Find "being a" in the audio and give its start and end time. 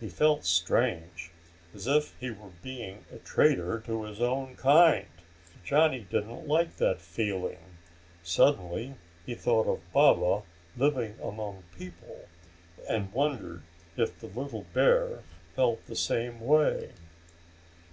2.64-3.18